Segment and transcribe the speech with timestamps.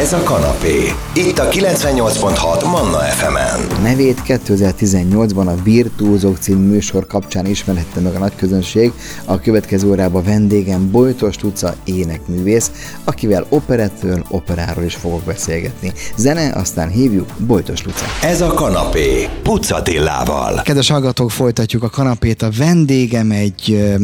[0.00, 0.92] Ez a kanapé.
[1.14, 3.82] Itt a 98.6 Manna FM-en.
[3.82, 8.92] Nevét 2018-ban a Virtuózok című műsor kapcsán ismerhette meg a nagy közönség.
[9.24, 12.70] A következő órában vendégem Bojtos Tuca énekművész,
[13.04, 15.92] akivel operettől, operáról is fogok beszélgetni.
[16.16, 18.04] Zene, aztán hívjuk Bojtos Luca.
[18.22, 19.28] Ez a kanapé.
[19.42, 20.62] Pucatillával.
[20.62, 22.42] Kedves hallgatók, folytatjuk a kanapét.
[22.42, 23.94] A vendégem egy,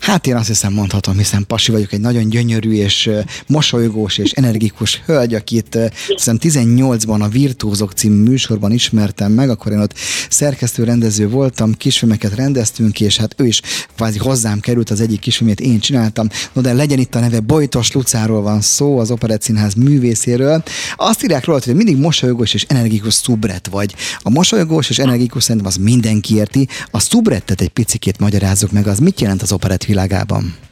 [0.00, 3.10] hát én azt hiszem mondhatom, hiszen pasi vagyok, egy nagyon gyönyörű és
[3.46, 9.78] mosolygós és energikus hölgy, akit hiszem 18-ban a Virtuózok című műsorban ismertem meg, akkor én
[9.78, 9.94] ott
[10.30, 13.60] szerkesztő rendező voltam, kisfilmeket rendeztünk, és hát ő is
[13.96, 16.28] kvázi hozzám került, az egyik kisfilmét én csináltam.
[16.52, 20.62] No de legyen itt a neve Bojtos Lucáról van szó, az Operett Színház művészéről.
[20.96, 23.94] Azt írják róla, hogy mindig mosolygós és energikus szubret vagy.
[24.18, 26.68] A mosolygós és energikus szerintem az mindenki érti.
[26.90, 30.65] A szubrettet egy picikét magyarázzuk meg, az mit jelent az operett világában?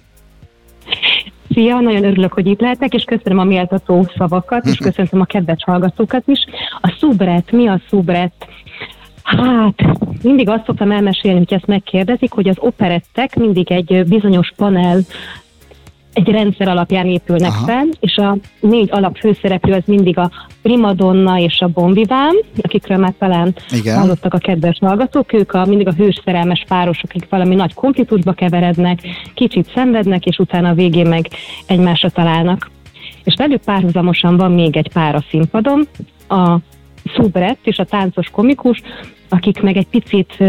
[1.54, 5.64] Szia, nagyon örülök, hogy itt lehetek, és köszönöm a méltató szavakat, és köszönöm a kedves
[5.64, 6.44] hallgatókat is.
[6.80, 8.47] A szubret, mi a szubret?
[9.22, 9.82] Hát,
[10.22, 15.00] mindig azt szoktam elmesélni, hogy ezt megkérdezik, hogy az operettek mindig egy bizonyos panel
[16.14, 17.64] egy rendszer alapján épülnek Aha.
[17.64, 20.30] fel, és a négy alap főszereplő az mindig a
[20.62, 23.98] primadonna és a bombivám, akikről már talán Igen.
[23.98, 28.32] hallottak a kedves hallgatók, ők a, mindig a hős szerelmes párosok, akik valami nagy konfliktusba
[28.32, 29.00] keverednek,
[29.34, 31.28] kicsit szenvednek, és utána a végén meg
[31.66, 32.70] egymásra találnak.
[33.24, 35.86] És velük párhuzamosan van még egy pár a színpadon,
[36.28, 36.58] a
[37.16, 38.80] szubrett és a táncos komikus,
[39.28, 40.44] akik meg egy picit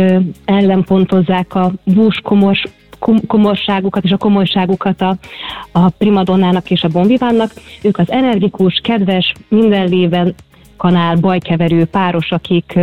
[0.45, 2.63] ellenpontozzák a búskomos
[3.28, 5.17] komorságukat és a komolyságukat a,
[5.72, 7.52] a primadonnának és a bombivánnak.
[7.81, 10.36] Ők az energikus, kedves, minden léven
[10.78, 12.80] kanál, bajkeverő páros, akik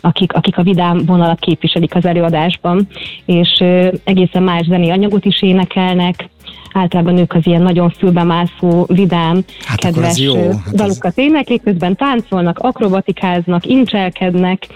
[0.00, 2.86] akik, akik a vidám vonalat képviselik az előadásban,
[3.24, 3.64] és
[4.04, 6.28] egészen más zenei anyagot is énekelnek,
[6.72, 10.34] általában ők az ilyen nagyon fülbemászó, vidám, hát kedves jó.
[10.34, 11.18] Hát dalukat ez...
[11.18, 14.66] éneklik, közben táncolnak, akrobatikáznak, incselkednek,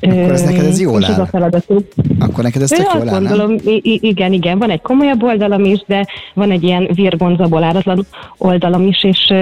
[0.00, 1.20] akkor ez neked ez jól áll.
[1.20, 1.86] A feladatuk.
[2.18, 6.06] Akkor neked ez tök jól áll, gondolom, igen, igen, van egy komolyabb oldalam is, de
[6.34, 8.06] van egy ilyen virgonzaból árazlan
[8.38, 9.32] oldalam is, és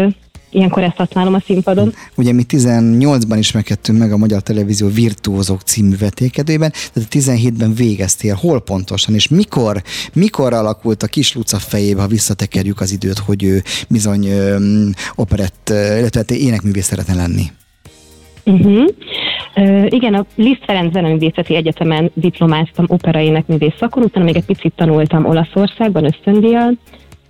[0.51, 1.95] ilyenkor ezt használom a színpadon.
[2.17, 8.35] Ugye mi 18-ban ismerkedtünk meg a Magyar Televízió Virtuózok című vetékedőben, tehát 17-ben végeztél.
[8.35, 9.83] Hol pontosan, és mikor,
[10.13, 14.57] mikor alakult a kis Luca fejébe, ha visszatekerjük az időt, hogy ő bizony ö,
[15.15, 17.45] operett, illetve énekművész szeretne lenni?
[18.45, 18.89] Uh-huh.
[19.89, 25.25] Igen, a Liszt Ferenc Zeneművészeti Egyetemen diplomáztam opera énekművész szakon, utána még egy picit tanultam
[25.25, 26.73] Olaszországban, ösztöndíjjal,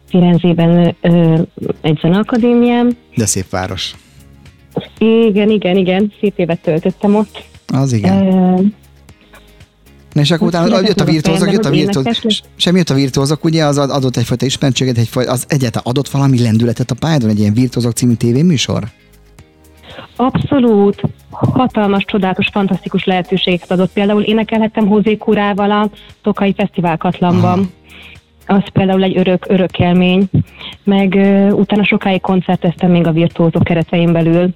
[0.08, 1.40] Firenzében uh,
[1.80, 2.96] egy zeneakadémián.
[3.16, 3.94] De szép város.
[4.98, 7.44] Igen, igen, igen, szép évet töltöttem ott.
[7.66, 8.26] Az igen.
[8.26, 8.60] Uh,
[10.12, 12.14] Na és akkor utána jött a virtuózok, jött a virtuózok,
[12.56, 16.90] semmi jött a virtuózok, ugye az adott egyfajta ismertséget, egyfajta, az egyáltalán adott valami lendületet
[16.90, 18.84] a pályádon, egy ilyen virtuózok című tévéműsor?
[20.20, 23.92] Abszolút hatalmas, csodálatos, fantasztikus lehetőségeket adott.
[23.92, 25.90] Például énekelhettem Hozé Kurával a
[26.22, 27.58] Tokai Fesztivál Katlanban.
[27.58, 28.58] Aha.
[28.58, 30.28] Az például egy örök, örök élmény.
[30.84, 34.54] Meg uh, utána sokáig koncerteztem még a virtuózok keretein belül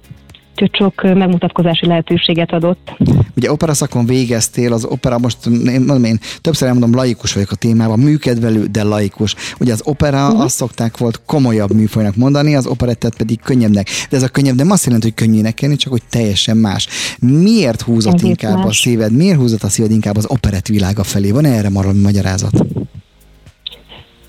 [0.53, 2.91] úgyhogy sok megmutatkozási lehetőséget adott.
[3.35, 7.55] Ugye opera szakon végeztél, az opera most, én, mondom, én többször elmondom, laikus vagyok a
[7.55, 9.35] témában, műkedvelő, de laikus.
[9.59, 10.41] Ugye az opera uh-huh.
[10.41, 13.87] azt szokták volt komolyabb műfajnak mondani, az operettet pedig könnyebbnek.
[14.09, 16.87] De ez a könnyebb nem azt jelenti, hogy könnyű énekelni, csak hogy teljesen más.
[17.19, 18.65] Miért húzott Egész inkább más.
[18.65, 21.31] a szíved, miért húzott a szíved inkább az operett világa felé?
[21.31, 22.65] Van erre valami magyarázat?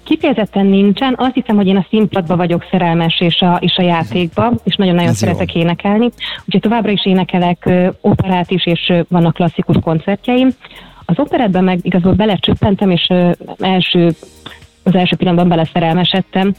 [0.05, 1.15] Kifejezetten nincsen.
[1.19, 5.11] Azt hiszem, hogy én a színpadba vagyok szerelmes és a, és a játékba, és nagyon-nagyon
[5.11, 5.61] Ez szeretek jó.
[5.61, 6.05] énekelni.
[6.45, 7.71] Úgyhogy továbbra is énekelek
[8.01, 10.49] operát is, és vannak klasszikus koncertjeim.
[11.05, 13.07] Az operetben meg igazából belecsöppentem, és
[13.59, 14.11] első,
[14.83, 16.55] az első pillanatban beleszerelmesedtem.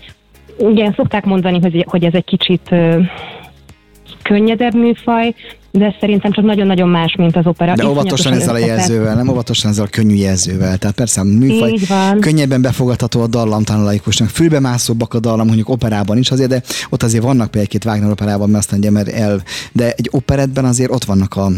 [0.58, 2.76] Ugye szokták mondani, hogy, hogy ez egy kicsit
[4.22, 5.34] könnyedebb műfaj,
[5.78, 7.76] de szerintem csak nagyon-nagyon más, mint az opera.
[7.76, 10.78] De óvatosan ezzel a jelzővel, nem óvatosan ezzel a könnyű jelzővel.
[10.78, 11.74] Tehát persze a műfaj
[12.20, 14.30] könnyebben befogadható a dallamtalan laikusnak.
[14.30, 18.12] Fülbe mászóbbak a dallam, mondjuk operában is azért, de ott azért vannak például egy-két Wagner
[18.12, 21.52] operában, mert aztán ugye, el, de egy operetben azért ott vannak a,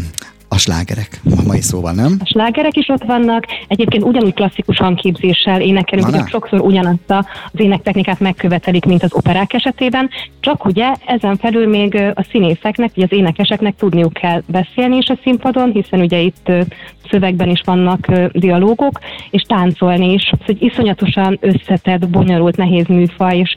[0.48, 2.16] a slágerek, a mai szóval, nem?
[2.20, 8.20] A slágerek is ott vannak, egyébként ugyanúgy klasszikus hangképzéssel énekelünk, hogy sokszor ugyanazt az énektechnikát
[8.20, 10.10] megkövetelik, mint az operák esetében,
[10.40, 15.18] csak ugye ezen felül még a színészeknek, vagy az énekeseknek tudniuk kell beszélni is a
[15.22, 16.52] színpadon, hiszen ugye itt
[17.10, 18.98] szövegben is vannak dialógok,
[19.30, 23.54] és táncolni is, hogy iszonyatosan összetett, bonyolult, nehéz műfaj, és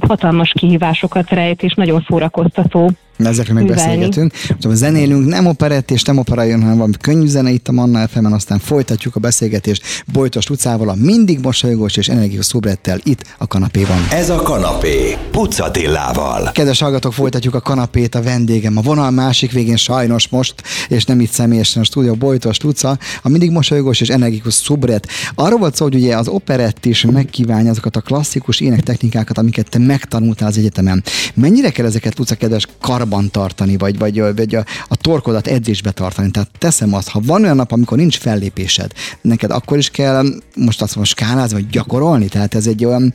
[0.00, 2.90] hatalmas kihívásokat rejt, és nagyon szórakoztató.
[3.16, 3.90] Ezekről meg művelni.
[3.90, 4.32] beszélgetünk.
[4.60, 8.08] Szóval zenélünk, nem operett és nem opera jön, hanem valami könnyű zene itt a Manna
[8.08, 9.82] fm aztán folytatjuk a beszélgetést
[10.12, 14.06] Bojtos utcával, a mindig mosolygós és energikus szubrettel itt a kanapéban.
[14.10, 15.16] Ez a kanapé.
[15.30, 16.50] Pucatillával.
[16.52, 20.54] Kedves hallgatók, folytatjuk a kanapét, a vendégem a vonal másik végén sajnos most,
[20.88, 25.08] és nem itt személyesen a stúdió Bojtos utca, a mindig mosolygós és energikus szubret.
[25.34, 29.78] Arról volt szó, hogy ugye az operett is megkívánja azokat a klasszikus énektechnikákat, amiket te
[29.78, 31.02] megtanultál az egyetemen.
[31.34, 32.66] Mennyire kell ezeket tudsz a kedves
[33.04, 36.30] karban tartani, vagy, vagy, vagy a, a torkodat edzésbe tartani?
[36.30, 40.24] Tehát teszem azt, ha van olyan nap, amikor nincs fellépésed, neked akkor is kell
[40.56, 42.28] most azt mondom, skálázni, vagy gyakorolni?
[42.28, 43.12] Tehát ez egy olyan,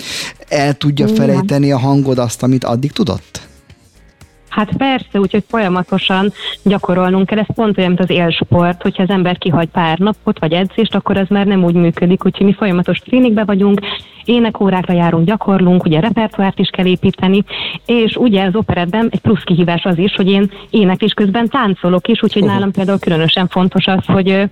[0.47, 3.48] el tudja felejteni a hangod azt, amit addig tudott?
[4.49, 6.31] Hát persze, úgyhogy folyamatosan
[6.63, 7.39] gyakorolnunk kell.
[7.39, 11.17] Ez pont olyan, mint az élsport, hogyha az ember kihagy pár napot vagy edzést, akkor
[11.17, 12.25] az már nem úgy működik.
[12.25, 13.79] Úgyhogy mi folyamatos tréningbe vagyunk,
[14.25, 17.43] énekórákra járunk, gyakorlunk, ugye repertoárt is kell építeni,
[17.85, 22.23] és ugye az operetben egy plusz kihívás az is, hogy én éneklés közben táncolok is,
[22.23, 22.57] úgyhogy uh-huh.
[22.57, 24.49] nálam például különösen fontos az, hogy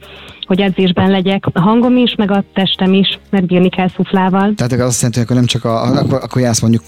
[0.48, 4.54] hogy edzésben legyek, a hangom is, meg a testem is, mert bírni kell szuflával.
[4.56, 6.84] Tehát az azt jelenti, hogy akkor nem csak a, akkor, akkor jársz mondjuk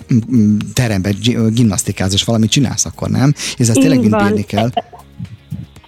[0.73, 1.11] terembe
[1.49, 3.33] gimnasztikázás, valamit csinálsz akkor, nem?
[3.35, 4.69] És ezt tényleg bírni kell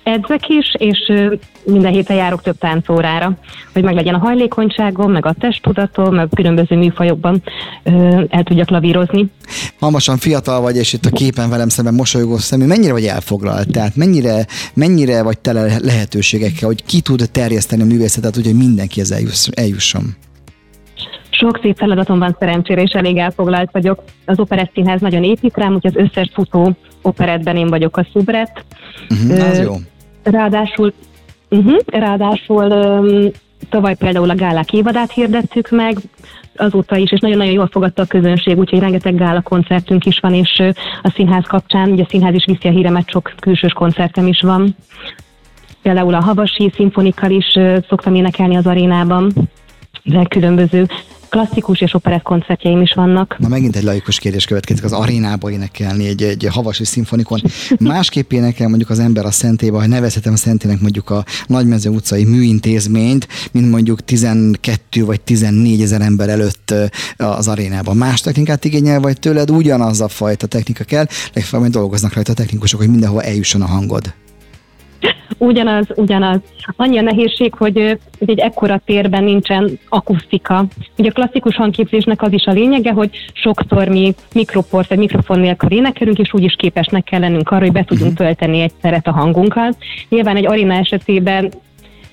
[0.03, 1.13] edzek is, és
[1.65, 3.38] minden héten járok több táncórára,
[3.74, 7.44] hogy meg legyen a hajlékonyságom, meg a testtudatom, meg különböző műfajokban
[8.30, 9.31] el tudjak lavírozni.
[9.80, 13.71] Hamasan fiatal vagy, és itt a képen velem szemben mosolygó szemű, mennyire vagy elfoglalt?
[13.71, 19.12] Tehát mennyire, mennyire vagy tele lehetőségekkel, hogy ki tud terjeszteni a művészetet, hogy mindenki ez
[19.12, 20.15] eljuss, eljusson?
[21.41, 24.03] Sok szép feladatom van szerencsére, és elég elfoglalt vagyok.
[24.25, 28.65] Az Operett Színház nagyon épít rám, hogy az összes futó operetben én vagyok a szubret.
[29.09, 29.73] Uh-huh, az jó.
[30.23, 30.93] Ráadásul,
[31.49, 33.29] uh-huh, ráadásul um,
[33.69, 35.97] tavaly például a gálák évadát hirdettük meg,
[36.55, 40.63] azóta is, és nagyon-nagyon jól fogadta a közönség, úgyhogy rengeteg gála koncertünk is van, és
[41.01, 44.75] a színház kapcsán, ugye a színház is viszi a híremet, sok külsős koncertem is van.
[45.81, 47.57] Például a Havasi szimfonikkal is
[47.88, 49.33] szoktam énekelni az arénában,
[50.03, 50.88] de különböző
[51.31, 53.35] klasszikus és operett koncertjeim is vannak.
[53.39, 57.41] Na megint egy laikus kérdés következik, az arénába énekelni egy, egy havasi szimfonikon.
[57.79, 62.23] Másképp énekel mondjuk az ember a szentébe, ha nevezhetem a szentének mondjuk a Nagymező utcai
[62.23, 66.73] műintézményt, mint mondjuk 12 vagy 14 ezer ember előtt
[67.17, 67.97] az arénában.
[67.97, 72.79] Más technikát igényel, vagy tőled ugyanaz a fajta technika kell, legfeljebb dolgoznak rajta a technikusok,
[72.79, 74.13] hogy mindenhova eljusson a hangod.
[75.43, 76.39] Ugyanaz, ugyanaz.
[76.75, 80.65] Annyi a nehézség, hogy, hogy egy ekkora térben nincsen akusztika.
[80.97, 85.71] Ugye a klasszikus hangképzésnek az is a lényege, hogy sokszor mi mikroport vagy mikrofon nélkül
[85.71, 88.23] énekelünk, és úgy is képesnek kell lennünk arra, hogy be tudjunk mhm.
[88.23, 89.73] tölteni egy szeret a hangunkkal.
[90.09, 91.51] Nyilván egy aréna esetében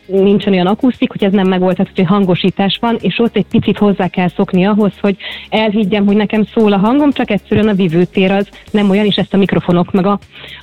[0.09, 4.09] nincsen olyan akusztik, hogy ez nem megoldható, hogy hangosítás van, és ott egy picit hozzá
[4.09, 5.17] kell szokni ahhoz, hogy
[5.49, 9.35] elhiggyem, hogy nekem szól a hangom, csak egyszerűen a vívőtér az nem olyan, és ezt
[9.35, 10.19] a mikrofonok meg a,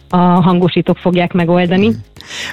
[0.09, 1.92] a hangosítók fogják megoldani.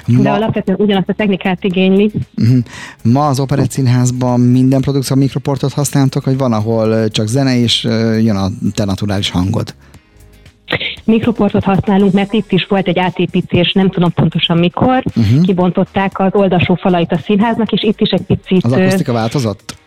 [0.07, 0.21] Ma...
[0.21, 2.11] De alapvetően ugyanazt a technikát igényli.
[2.35, 2.57] Mhm.
[3.03, 7.83] Ma az Operett Színházban minden produkció mikroportot használtok, vagy van, ahol csak zene és
[8.21, 9.73] jön a te naturális hangod?
[11.03, 15.41] Mikroportot használunk, mert itt is volt egy átépítés, nem tudom pontosan mikor, uh-huh.
[15.41, 18.63] kibontották az oldalsó falait a színháznak, és itt is egy picit...
[18.63, 19.81] Az akusztika változott?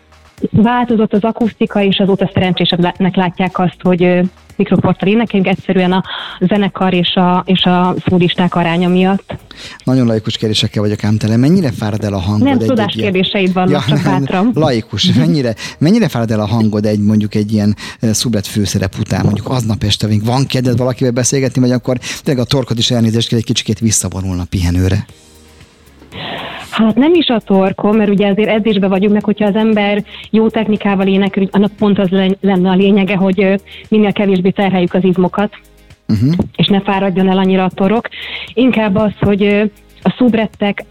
[0.51, 4.21] Változott az akusztika, és azóta szerencsésebbnek látják azt, hogy
[4.57, 6.03] mikroporttal énekelünk, egyszerűen a
[6.39, 9.35] zenekar és a, és a szólisták aránya miatt.
[9.83, 11.37] Nagyon laikus kérdésekkel vagyok ám tele.
[11.37, 12.47] Mennyire fárad el a hangod?
[12.47, 14.51] Nem, egy, tudás egy kérdéseid vannak, ja, csak bátran.
[14.53, 15.13] Laikus.
[15.13, 19.83] Mennyire, mennyire fárad el a hangod egy mondjuk egy ilyen szublet főszerep után, mondjuk aznap
[19.83, 23.45] este, még van kedved valakivel beszélgetni, vagy akkor tényleg a torkod is elnézést kell egy
[23.45, 25.05] kicsikét visszavonulna pihenőre?
[26.77, 30.49] Hát nem is a torkom, mert ugye azért edzésben vagyunk, meg hogyha az ember jó
[30.49, 32.09] technikával énekel, annak pont az
[32.41, 35.53] lenne a lényege, hogy minél kevésbé terheljük az izmokat,
[36.07, 36.33] uh-huh.
[36.55, 38.07] és ne fáradjon el annyira a torok.
[38.53, 40.85] Inkább az, hogy a szubrettek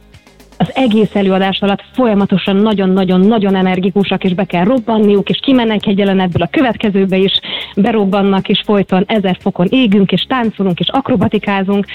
[0.59, 6.43] az egész előadás alatt folyamatosan nagyon-nagyon-nagyon energikusak, és be kell robbanniuk, és kimennek egy ebből
[6.43, 7.41] a következőbe is,
[7.77, 11.87] berobbannak, és folyton ezer fokon égünk, és táncolunk, és akrobatikázunk,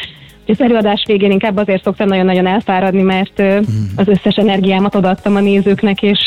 [0.48, 3.62] az előadás végén inkább azért szoktam nagyon-nagyon elfáradni, mert mm.
[3.96, 6.20] az összes energiámat odaadtam a nézőknek, és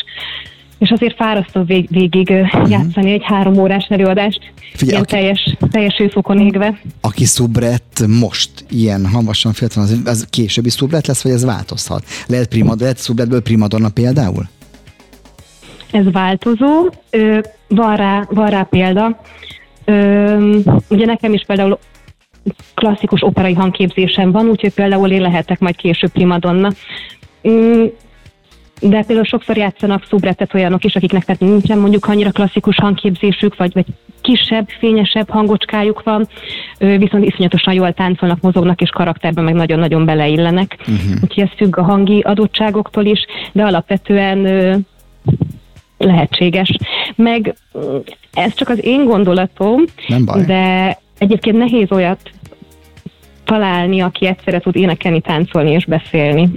[0.78, 2.70] és azért fárasztó vég, végig uh-huh.
[2.70, 4.40] játszani egy három órás előadást,
[4.72, 6.80] Figyelj, ilyen aki, teljes, teljes hőfokon égve.
[7.00, 12.04] Aki szubrett most, ilyen hamasan fiatal, az, az későbbi szubrett lesz, vagy ez változhat?
[12.26, 14.48] Lehet, prima, lehet szubrettből primadonna például?
[15.90, 19.20] Ez változó, ö, van, rá, van rá példa.
[19.84, 21.78] Ö, ugye nekem is például
[22.74, 26.70] klasszikus operai hangképzésem van, úgyhogy például én lehetek majd később primadonna.
[27.48, 27.84] Mm,
[28.80, 33.72] de például sokszor játszanak szubrettet olyanok is, akiknek tehát nincsen mondjuk annyira klasszikus hangképzésük, vagy,
[33.72, 33.86] vagy
[34.20, 36.28] kisebb, fényesebb hangocskájuk van,
[36.78, 40.76] viszont iszonyatosan jól táncolnak, mozognak, és karakterben meg nagyon-nagyon beleillenek.
[40.80, 41.22] Uh-huh.
[41.22, 44.46] Úgyhogy ez függ a hangi adottságoktól is, de alapvetően
[45.98, 46.76] lehetséges.
[47.16, 47.54] Meg
[48.32, 50.44] ez csak az én gondolatom, Nem baj.
[50.44, 52.30] de egyébként nehéz olyat
[53.44, 56.48] találni, aki egyszerre tud énekelni, táncolni és beszélni.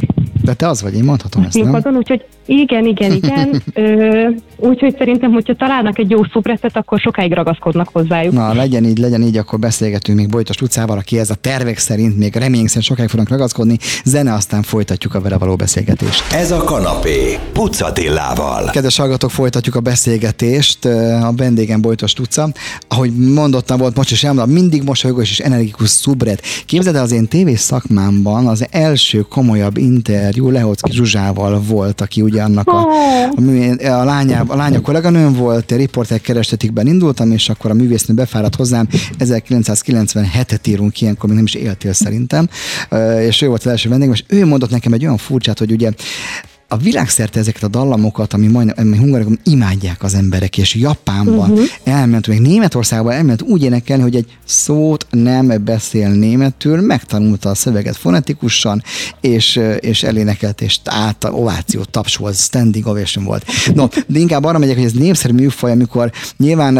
[0.48, 1.96] De te az vagy, én mondhatom ezt, nem?
[1.96, 3.64] úgyhogy igen, igen, igen.
[4.70, 8.34] úgyhogy szerintem, hogyha találnak egy jó szubretet, akkor sokáig ragaszkodnak hozzájuk.
[8.34, 12.18] Na, legyen így, legyen így, akkor beszélgetünk még Bojtos utcával, aki ez a tervek szerint
[12.18, 13.78] még remény szerint sokáig fognak ragaszkodni.
[14.04, 16.34] Zene, aztán folytatjuk a vele való beszélgetést.
[16.34, 18.70] Ez a kanapé, Pucatillával.
[18.70, 20.86] Kedves hallgatók, folytatjuk a beszélgetést.
[21.24, 22.50] A vendégem Bojtos Tuca.
[22.88, 26.42] Ahogy mondottam, volt most is elmondom, mindig mosolygós és energikus szubret.
[26.66, 32.42] Képzeld el, az én tévés szakmámban az első komolyabb interjú Lehocki Zsuzsával volt, aki ugye
[32.42, 37.74] annak a, a, a, lánya, a lánya kolléganőm volt, riportek kerestetikben indultam, és akkor a
[37.74, 38.88] művésznő befáradt hozzám,
[39.20, 42.50] 1997-et írunk ilyenkor, még nem is éltél szerintem,
[43.20, 45.92] és ő volt az első vendégem, és ő mondott nekem egy olyan furcsát, hogy ugye
[46.70, 51.66] a világszerte ezeket a dallamokat, ami majdnem ami Hungáriában imádják az emberek, és Japánban uh-huh.
[51.84, 57.98] elment, még Németországban elment úgy énekelni, hogy egy szót nem beszél németül, megtanulta a szöveget
[57.98, 58.84] fonetikusan,
[59.22, 63.46] és, és elénekelt, és át a ováció, taps volt, standing ovation volt.
[63.74, 66.74] No, de inkább arra megyek, hogy ez népszerű műfaj, amikor nyilván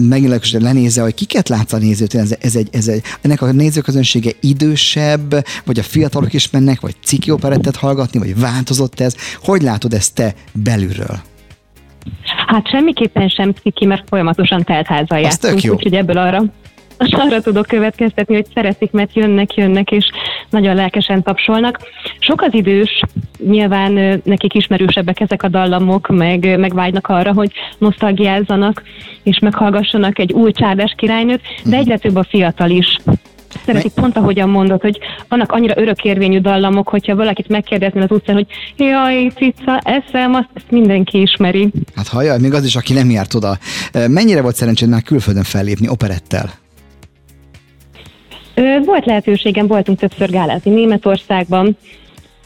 [0.00, 4.30] megint lenézze, hogy kiket látsz a nézőt, ez, ez, egy, ez egy, ennek a nézőközönsége
[4.40, 9.92] idősebb, vagy a fiatalok is mennek, vagy ciki operettet hallgatni, vagy változott ez, hogy látod
[9.92, 11.18] ezt te belülről?
[12.46, 16.42] Hát semmiképpen sem ciki, mert folyamatosan teltházal játszunk, úgyhogy ebből arra
[17.00, 20.10] arra tudok következtetni, hogy szeretik, mert jönnek, jönnek, és
[20.50, 21.78] nagyon lelkesen tapsolnak.
[22.18, 23.02] Sok az idős,
[23.46, 28.82] nyilván nekik ismerősebbek ezek a dallamok, meg, meg vágynak arra, hogy nosztalgiázzanak,
[29.22, 32.96] és meghallgassanak egy új csárdás királynőt, de egyre több a fiatal is
[33.64, 38.46] szeretik pont ahogyan mondod, hogy vannak annyira örökérvényű dallamok, hogyha valakit megkérdezni az utcán, hogy
[38.76, 41.70] jaj, cica, eszem, azt, ezt mindenki ismeri.
[41.94, 43.58] Hát hajjaj, még az is, aki nem járt oda.
[44.08, 46.50] Mennyire volt szerencséd már külföldön fellépni operettel?
[48.84, 51.76] Volt lehetőségem, voltunk többször gálázni Németországban,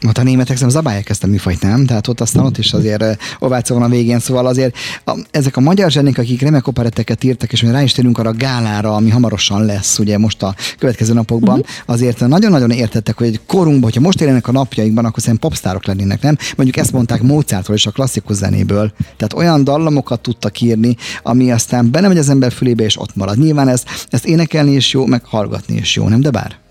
[0.08, 1.87] ott a németek nem zabálják ezt a műfajt, nem?
[1.87, 3.04] Tehát ott aztán ott is azért
[3.38, 7.52] ováció van a végén, szóval azért a, ezek a magyar zsenik, akik remek operetteket írtak,
[7.52, 11.12] és mi rá is térünk arra a gálára, ami hamarosan lesz, ugye most a következő
[11.12, 11.75] napokban, uh-huh.
[11.87, 16.23] azért nagyon-nagyon értettek, hogy egy korunkban, hogyha most élnek a napjaikban, akkor szerintem popstárok lennének,
[16.23, 16.37] nem?
[16.56, 18.92] Mondjuk ezt mondták Mozartról és a klasszikus zenéből.
[19.16, 23.38] Tehát olyan dallamokat tudtak írni, ami aztán benemegy az ember fülébe, és ott marad.
[23.38, 26.20] Nyilván ezt, ezt énekelni is jó, meg hallgatni is jó, nem?
[26.20, 26.63] De bár?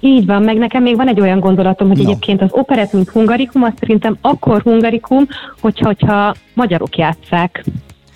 [0.00, 2.02] Így van, meg nekem még van egy olyan gondolatom, hogy no.
[2.02, 5.26] egyébként az operett, mint hungarikum, azt szerintem akkor hungarikum,
[5.60, 7.64] hogyha, hogyha magyarok játszák.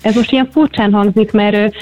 [0.01, 1.75] Ez most ilyen furcsán hangzik, mert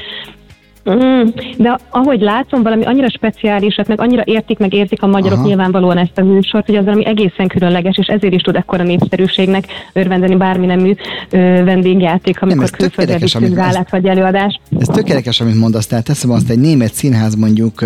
[0.89, 5.47] Mm, de ahogy látom, valami annyira speciális, meg annyira értik, meg értik a magyarok Aha.
[5.47, 9.65] nyilvánvalóan ezt a műsort, hogy az valami egészen különleges, és ezért is tud ekkora népszerűségnek
[9.93, 10.93] örvendeni bármi nemű
[11.29, 14.59] ö, vendégjáték, amikor külföldre viszünk gálát vagy előadást.
[14.79, 17.85] Ez tökéletes, amit mondasz, tehát teszem azt, egy német színház mondjuk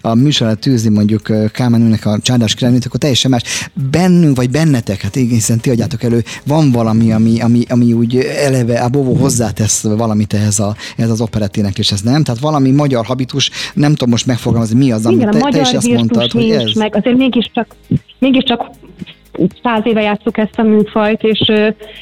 [0.00, 3.70] a műsorát tűzi mondjuk Kálmánőnek a csárdás királynőt, akkor teljesen más.
[3.90, 8.16] Bennünk, vagy bennetek, hát igen, hiszen ti adjátok elő, van valami, ami, ami, ami úgy
[8.16, 12.11] eleve, a bóvó hozzátesz valamit ehhez, a, ehhez az operettének, és ez nem?
[12.20, 15.88] Tehát valami magyar habitus, nem tudom most megfogalmazni, mi az, amit te, te is azt
[15.88, 16.72] mondtad, hogy ez...
[16.72, 17.76] Meg azért mégiscsak,
[18.18, 18.70] mégiscsak
[19.62, 21.52] száz éve játszuk ezt a műfajt, és,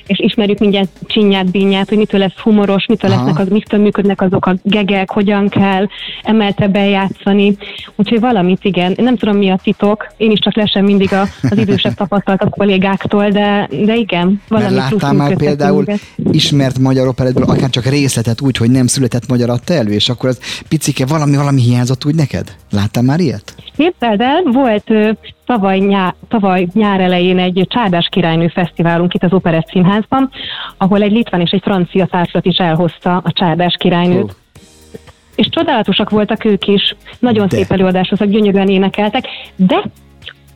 [0.06, 4.46] és ismerjük mindjárt csinyát, bínyát, hogy mitől lesz humoros, mitől, lesznek az, mitől működnek azok
[4.46, 5.86] a gegek, hogyan kell
[6.22, 7.56] emeltebben játszani.
[7.96, 11.20] Úgyhogy valamit igen, nem tudom mi a titok, én is csak lesem mindig a,
[11.50, 16.00] az idősebb tapasztaltabb kollégáktól, de, de igen, valami Mert láttál már például minket.
[16.30, 20.28] ismert magyar operetből, akár csak részletet úgy, hogy nem született magyar adta elő, és akkor
[20.28, 22.56] az picike valami, valami hiányzott úgy neked?
[22.70, 23.54] Láttál már ilyet?
[23.76, 24.92] Képzeld el, volt
[25.50, 30.30] tavaly, nyár, tavaly nyár elején egy Csárdás királynő fesztiválunk itt az Operett Színházban,
[30.76, 34.22] ahol egy litván és egy francia társulat is elhozta a Csárdás királynőt.
[34.22, 34.30] Oh.
[35.34, 37.56] És csodálatosak voltak ők is, nagyon de.
[37.56, 39.24] szép előadások, gyönyörűen énekeltek,
[39.56, 39.82] de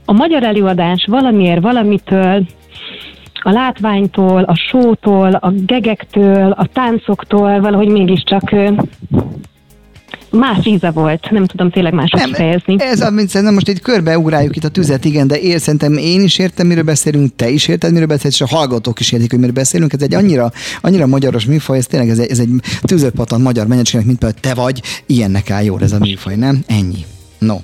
[0.04, 2.46] a magyar előadás valamiért, valamitől
[3.42, 8.54] a látványtól, a sótól, a gegektől, a táncoktól valahogy mégiscsak
[10.34, 12.76] más íze volt, nem tudom tényleg máshogy nem, fejezni.
[12.78, 16.22] Ez a, mint szerintem most egy körbeugráljuk itt a tüzet, igen, de én szerintem én
[16.22, 19.38] is értem, miről beszélünk, te is érted, miről beszélünk, és a hallgatók is értik, hogy
[19.38, 19.92] miről beszélünk.
[19.92, 22.48] Ez egy annyira, annyira magyaros műfaj, ez tényleg ez egy, ez egy
[22.80, 26.64] tűzött magyar menyecskének, mint például te vagy, ilyennek áll jól ez a műfaj, nem?
[26.66, 27.04] Ennyi.
[27.44, 27.56] No,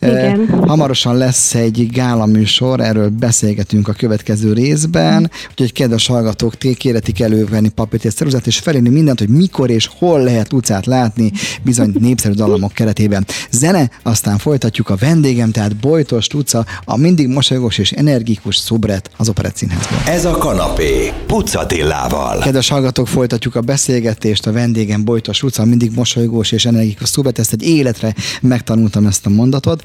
[0.00, 0.40] Igen.
[0.40, 6.74] Eh, hamarosan lesz egy gála műsor, erről beszélgetünk a következő részben, úgyhogy kedves hallgatók, ti
[6.74, 11.32] kéretik elővenni papírt és ceruzát, és felírni mindent, hogy mikor és hol lehet Lucát látni
[11.62, 13.26] bizony népszerű dallamok keretében.
[13.50, 19.28] Zene, aztán folytatjuk a vendégem, tehát Bojtos Luca, a mindig mosolygós és energikus Szubret az
[19.28, 19.98] Operett Színházban.
[20.06, 22.38] Ez a kanapé, Pucatillával.
[22.38, 24.46] Kedves hallgatók, folytatjuk a beszélgetést.
[24.46, 27.38] A vendégem Bojtos Luca, mindig mosolygós és energikus Szubret.
[27.38, 29.82] Ezt egy életre megtanultam ezt a mondatot.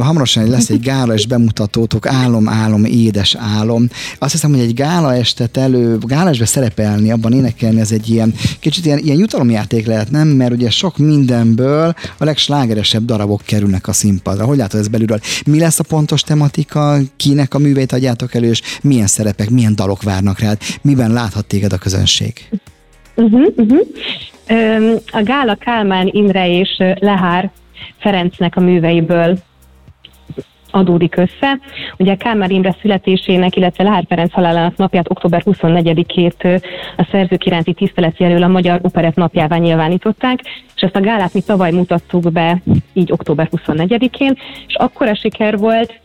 [0.00, 3.88] Hamarosan lesz egy gála és bemutatótok, álom, álom, édes álom.
[4.18, 8.34] Azt hiszem, hogy egy gála estet elő, gála estbe szerepelni, abban énekelni, ez egy ilyen
[8.60, 10.28] kicsit ilyen, ilyen jutalomjáték lehet, nem?
[10.28, 14.44] Mert ugye sok mindenből a legslágeresebb darabok kerülnek a színpadra.
[14.44, 15.20] Hogy látod ez belülről?
[15.46, 16.96] Mi lesz a pontos tematika?
[17.16, 20.58] Kinek a műveit adjátok elő, és milyen szerepek, milyen dalok várnak rád?
[20.82, 22.32] Miben láthat téged a közönség?
[23.14, 23.80] Uh-huh, uh-huh.
[25.06, 26.68] A Gála Kálmán Imre és
[26.98, 27.50] Lehár
[27.98, 29.38] Ferencnek a műveiből
[30.74, 31.58] adódik össze.
[31.96, 36.54] Ugye Kálmán Imre születésének, illetve Lehár Ferenc halálának napját október 24-ét ö,
[36.96, 40.40] a szerzők iránti tiszteletjelől a Magyar Operett napjává nyilvánították,
[40.74, 42.62] és ezt a gálát mi tavaly mutattuk be,
[42.92, 44.36] így október 24-én,
[44.66, 46.00] és akkora siker volt,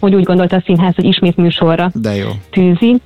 [0.00, 2.28] hogy úgy gondolta a színház, hogy ismét műsorra De jó.
[2.50, 3.00] tűzi.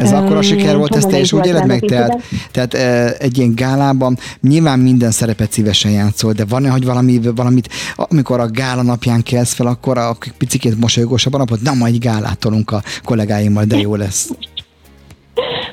[0.00, 1.80] Ez Öm, akkora siker volt, ezt te is úgy éled meg?
[1.80, 7.20] Tehát, tehát eh, egy ilyen gálában nyilván minden szerepet szívesen játszol, de van-e, hogy valami,
[7.34, 12.44] valamit, amikor a gála napján kelsz fel, akkor a picikét mosolygósabban napot, na majd gálát
[12.44, 14.30] a kollégáimmal, de jó lesz.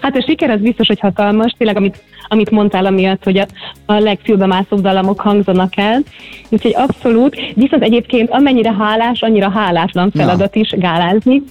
[0.02, 3.48] Hát a siker az biztos, hogy hatalmas, tényleg amit, amit mondtál amiatt, hogy a,
[3.86, 6.04] a legfülbe mászóbb dallamok hangzanak el.
[6.50, 11.44] Úgyhogy abszolút, viszont egyébként amennyire hálás, annyira hálátlan feladat is gálázni.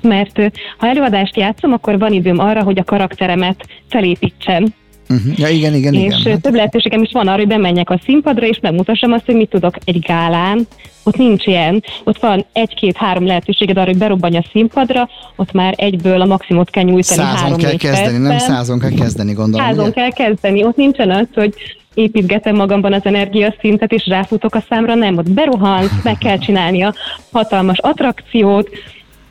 [0.00, 0.40] Mert
[0.78, 4.64] ha előadást játszom, akkor van időm arra, hogy a karakteremet felépítsem.
[5.08, 5.38] Uh-huh.
[5.38, 6.10] Ja, igen, igen, igen.
[6.10, 9.34] És ö, több lehetőségem is van arra, hogy bemenjek a színpadra, és megmutassam azt, hogy
[9.34, 10.66] mit tudok egy gálán.
[11.02, 11.82] Ott nincs ilyen.
[12.04, 16.82] Ott van egy-két-három lehetőséged arra, hogy berobbanj a színpadra, ott már egyből a maximumot kell
[16.82, 19.66] nyújtani Százon kell kezdeni, nem százon kell kezdeni, gondolom.
[19.66, 19.92] Házon ugye?
[19.92, 20.64] kell kezdeni.
[20.64, 21.54] Ott nincsen az, hogy
[21.94, 26.94] építgetem magamban az energiaszintet, és ráfutok a számra, nem, ott berohansz, meg kell csinálni a
[27.32, 28.68] hatalmas attrakciót,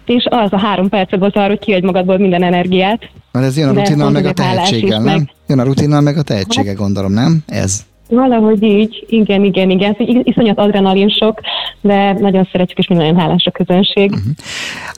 [0.05, 3.09] és az a három perced volt arra, hogy kiadj magadból minden energiát.
[3.31, 5.15] Mert ez jön a rutinnal, meg a tehetséggel, nem?
[5.15, 7.43] meg- Jön a rutinnal, meg a tehetsége, gondolom, nem?
[7.47, 7.85] Ez.
[8.09, 9.89] Valahogy így, igen, igen, igen.
[9.89, 11.39] Ez egy iszonyat adrenalin sok,
[11.81, 14.13] de nagyon szeretjük, és mi nagyon hálás a közönség.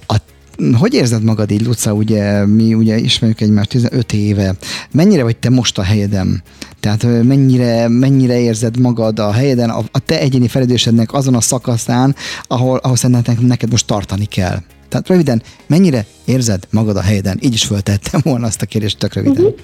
[0.07, 0.15] A,
[0.79, 4.53] hogy érzed magad így, Luca, ugye mi ugye ismerjük egymást 15 éve.
[4.91, 6.43] Mennyire vagy te most a helyeden?
[6.79, 12.15] Tehát mennyire, mennyire érzed magad a helyeden, a, a te egyéni fejlődésednek azon a szakaszán,
[12.47, 14.57] ahol, ahol szerintem neked most tartani kell?
[14.89, 17.37] Tehát röviden, mennyire érzed magad a helyeden?
[17.41, 19.43] Így is föltettem volna azt a kérdést tök röviden.
[19.43, 19.59] Uh-huh.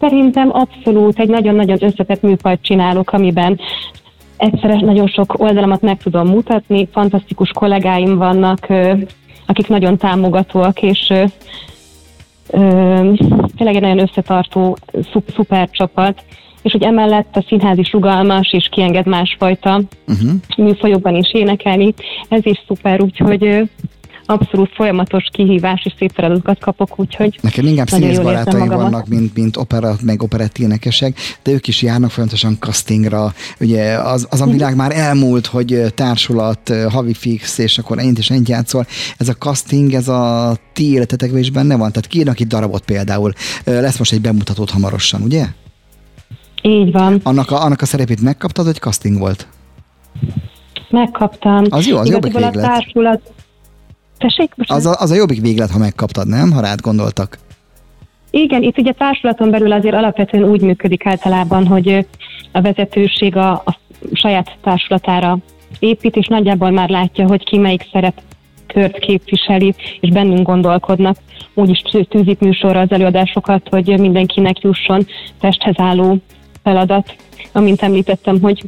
[0.00, 3.60] Szerintem abszolút egy nagyon-nagyon összetett műfajt csinálok, amiben
[4.36, 8.66] egyszerre nagyon sok oldalamat meg tudom mutatni, fantasztikus kollégáim vannak,
[9.46, 11.12] akik nagyon támogatóak, és
[13.56, 14.76] tényleg egy nagyon összetartó,
[15.12, 16.24] szup, szuper csapat,
[16.62, 20.30] és hogy emellett a színház is rugalmas, és kienged másfajta Uh-huh.
[20.56, 21.94] műfajokban is énekelni,
[22.28, 23.68] ez is szuper, úgyhogy
[24.30, 28.82] abszolút folyamatos kihívás és szép feladatokat kapok, úgyhogy Nekem inkább színészbarátaim magamat.
[28.82, 33.32] vannak, mint, mint opera, meg operett énekesek, de ők is járnak folyamatosan castingra.
[33.60, 34.54] Ugye az, az a Mhm.
[34.54, 38.86] világ már elmúlt, hogy társulat, havi fix, és akkor ennyit és ennyit játszol.
[39.16, 41.92] Ez a casting, ez a ti életetekben is benne van?
[41.92, 43.32] Tehát kiírnak itt darabot például.
[43.64, 45.44] Lesz most egy bemutatót hamarosan, ugye?
[46.62, 47.20] így van.
[47.22, 49.46] Annak a, annak a szerepét megkaptad, vagy casting volt?
[50.90, 51.64] Megkaptam.
[51.68, 53.20] Az jó, az jobbik Igaziból a társulat...
[54.18, 54.52] Tessék?
[54.56, 56.50] Most Az a, az a jobbik véglet, ha megkaptad, nem?
[56.52, 57.38] Ha rád gondoltak.
[58.30, 62.06] Igen, itt ugye társulaton belül azért alapvetően úgy működik általában, hogy
[62.52, 63.78] a vezetőség a, a
[64.12, 65.38] saját társulatára
[65.78, 71.16] épít, és nagyjából már látja, hogy ki melyik szerepkört képviseli, és bennünk gondolkodnak.
[71.54, 75.06] Úgy is tű- tűzik műsorra az előadásokat, hogy mindenkinek jusson
[75.40, 76.16] testhez álló
[76.62, 77.16] feladat.
[77.52, 78.62] Amint említettem, hogy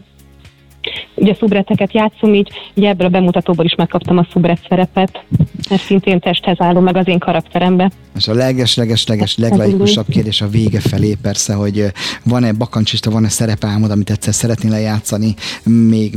[1.14, 5.24] ugye szubreteket játszom, így ugye ebből a bemutatóból is megkaptam a szubret szerepet,
[5.70, 7.90] ez szintén testhez álló meg az én karakterembe.
[8.16, 11.84] És a leges-leges-leges leglaikusabb kérdés a vége felé persze, hogy
[12.24, 16.14] van-e bakancsista, van-e szerepálmod, amit egyszer szeretnél lejátszani, még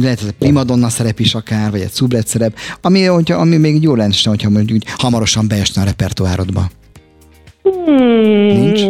[0.00, 3.82] lehet ez egy primadonna szerep is akár, vagy egy szubret szerep, ami, hogyha, ami még
[3.82, 6.70] jó lenne, hogyha mondjuk hamarosan beesne a repertoárodba.
[7.62, 8.46] Hmm.
[8.46, 8.82] Nincs?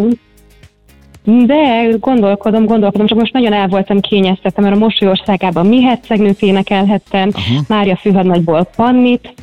[1.24, 7.30] De gondolkodom, gondolkodom, csak most nagyon el voltam kényeztetve, mert a mosolyországában mi hercegnőt énekelhettem,
[7.32, 7.60] Aha.
[7.68, 9.34] Mária Fűhadnagyból Pannit,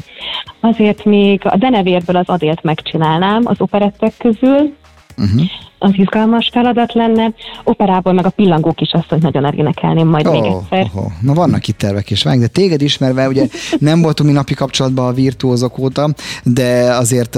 [0.60, 4.74] azért még a denevérből az Adélt megcsinálnám az operettek közül,
[5.18, 5.42] Uh-huh.
[5.82, 7.34] Az izgalmas feladat lenne.
[7.64, 10.92] Operából meg a pillangó kisasszonyt nagyon elénekelném majd oh, még egyszer.
[10.94, 11.12] Oh, oh.
[11.22, 13.48] Na vannak itt tervek is, vág, de téged ismerve, ugye
[13.80, 16.10] nem voltunk mi napi kapcsolatban a virtuózok óta,
[16.44, 17.36] de azért,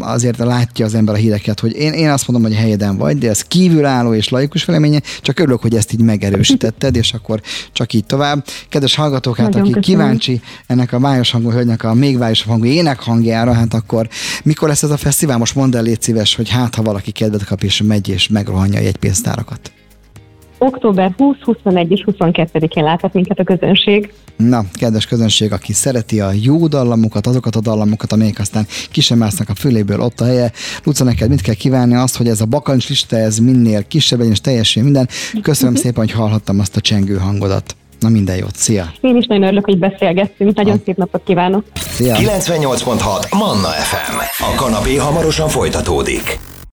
[0.00, 3.18] azért látja az ember a híreket, hogy én, én azt mondom, hogy a helyeden vagy,
[3.18, 7.40] de ez kívülálló és laikus véleménye, csak örülök, hogy ezt így megerősítetted, és akkor
[7.72, 8.44] csak így tovább.
[8.68, 13.52] Kedves hallgatók, hát aki kíváncsi ennek a vályos hangú hölgynek a még vályosabb hangú énekhangjára,
[13.52, 14.08] hát akkor
[14.44, 15.38] mikor lesz ez a fesztivál?
[15.38, 18.78] Most mondd el, légy szíves, hogy hát ha valaki kedvet kap és megy és megrohanja
[18.78, 19.72] egy pénztárakat.
[20.64, 24.12] Október 20, 21 és 22-én láthat minket a közönség.
[24.36, 29.18] Na, kedves közönség, aki szereti a jó dallamokat, azokat a dallamokat, amelyek aztán ki sem
[29.18, 30.52] másznak a füléből, ott a helye.
[30.84, 31.94] Luca, neked mit kell kívánni?
[31.94, 35.08] Azt, hogy ez a bakancs lista, ez minél kisebb legyen, és teljesen minden.
[35.42, 37.76] Köszönöm szépen, hogy hallhattam azt a csengő hangodat.
[38.00, 38.92] Na minden jót, szia!
[39.00, 40.82] Én is nagyon örülök, hogy beszélgettünk, nagyon ha.
[40.84, 41.64] szép napot kívánok!
[41.74, 42.14] Szia!
[42.14, 44.42] 98.6 Manna FM.
[44.52, 46.38] A kanapé hamarosan folytatódik.